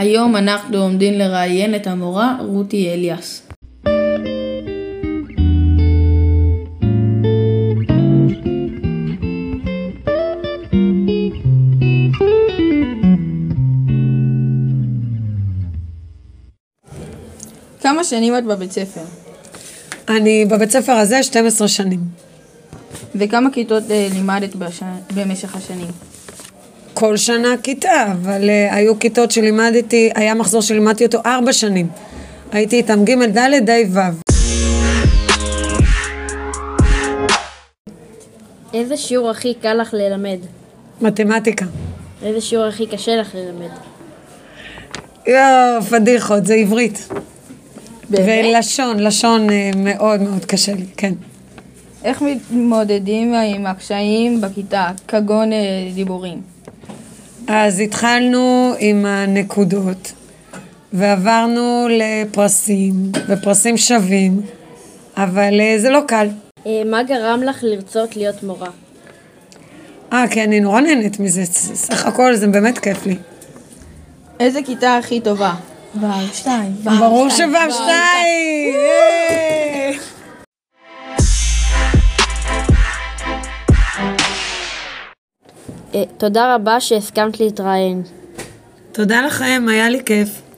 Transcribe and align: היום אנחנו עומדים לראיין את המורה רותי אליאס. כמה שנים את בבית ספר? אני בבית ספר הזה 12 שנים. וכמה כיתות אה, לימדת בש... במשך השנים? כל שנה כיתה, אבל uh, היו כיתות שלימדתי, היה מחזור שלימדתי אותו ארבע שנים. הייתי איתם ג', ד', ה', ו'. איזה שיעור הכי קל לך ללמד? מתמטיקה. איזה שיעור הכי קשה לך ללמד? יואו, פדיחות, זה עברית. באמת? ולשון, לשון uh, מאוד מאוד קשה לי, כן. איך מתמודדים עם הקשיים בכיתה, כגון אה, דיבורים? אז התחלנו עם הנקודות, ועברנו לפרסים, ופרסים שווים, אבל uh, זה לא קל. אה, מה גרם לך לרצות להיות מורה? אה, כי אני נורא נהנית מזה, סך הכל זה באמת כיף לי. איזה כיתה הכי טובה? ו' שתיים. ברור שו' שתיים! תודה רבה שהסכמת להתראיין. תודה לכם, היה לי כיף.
היום 0.00 0.36
אנחנו 0.36 0.78
עומדים 0.78 1.14
לראיין 1.14 1.74
את 1.74 1.86
המורה 1.86 2.36
רותי 2.40 2.90
אליאס. 2.90 3.42
כמה 17.80 18.04
שנים 18.04 18.38
את 18.38 18.44
בבית 18.44 18.72
ספר? 18.72 19.00
אני 20.08 20.44
בבית 20.44 20.70
ספר 20.70 20.92
הזה 20.92 21.22
12 21.22 21.68
שנים. 21.68 22.00
וכמה 23.14 23.50
כיתות 23.52 23.90
אה, 23.90 24.08
לימדת 24.12 24.56
בש... 24.56 24.80
במשך 25.14 25.56
השנים? 25.56 26.09
כל 27.00 27.16
שנה 27.16 27.48
כיתה, 27.62 28.12
אבל 28.12 28.42
uh, 28.42 28.74
היו 28.74 28.98
כיתות 28.98 29.30
שלימדתי, 29.30 30.10
היה 30.14 30.34
מחזור 30.34 30.62
שלימדתי 30.62 31.04
אותו 31.04 31.18
ארבע 31.26 31.52
שנים. 31.52 31.88
הייתי 32.52 32.76
איתם 32.76 33.04
ג', 33.04 33.38
ד', 33.38 33.70
ה', 33.70 33.72
ו'. 33.90 34.00
איזה 38.74 38.96
שיעור 38.96 39.30
הכי 39.30 39.54
קל 39.54 39.74
לך 39.74 39.94
ללמד? 39.94 40.38
מתמטיקה. 41.00 41.66
איזה 42.22 42.40
שיעור 42.40 42.64
הכי 42.64 42.86
קשה 42.86 43.16
לך 43.16 43.34
ללמד? 43.34 43.70
יואו, 45.26 45.82
פדיחות, 45.90 46.46
זה 46.46 46.54
עברית. 46.54 47.08
באמת? 48.10 48.44
ולשון, 48.56 49.00
לשון 49.00 49.48
uh, 49.48 49.76
מאוד 49.76 50.22
מאוד 50.22 50.44
קשה 50.44 50.74
לי, 50.74 50.86
כן. 50.96 51.12
איך 52.04 52.22
מתמודדים 52.22 53.34
עם 53.34 53.66
הקשיים 53.66 54.40
בכיתה, 54.40 54.90
כגון 55.08 55.52
אה, 55.52 55.58
דיבורים? 55.94 56.60
אז 57.52 57.80
התחלנו 57.80 58.74
עם 58.78 59.06
הנקודות, 59.06 60.12
ועברנו 60.92 61.88
לפרסים, 61.90 62.94
ופרסים 63.28 63.76
שווים, 63.76 64.40
אבל 65.16 65.60
uh, 65.60 65.80
זה 65.80 65.90
לא 65.90 66.00
קל. 66.06 66.28
אה, 66.66 66.82
מה 66.86 67.02
גרם 67.02 67.42
לך 67.42 67.58
לרצות 67.62 68.16
להיות 68.16 68.42
מורה? 68.42 68.68
אה, 70.12 70.24
כי 70.30 70.44
אני 70.44 70.60
נורא 70.60 70.80
נהנית 70.80 71.20
מזה, 71.20 71.44
סך 71.74 72.06
הכל 72.06 72.34
זה 72.34 72.46
באמת 72.46 72.78
כיף 72.78 73.06
לי. 73.06 73.16
איזה 74.40 74.60
כיתה 74.62 74.96
הכי 74.96 75.20
טובה? 75.20 75.54
ו' 76.00 76.06
שתיים. 76.34 76.72
ברור 76.82 77.28
שו' 77.28 77.44
שתיים! 77.70 79.19
תודה 86.18 86.54
רבה 86.54 86.80
שהסכמת 86.80 87.40
להתראיין. 87.40 88.02
תודה 88.92 89.22
לכם, 89.26 89.66
היה 89.68 89.90
לי 89.90 90.04
כיף. 90.04 90.49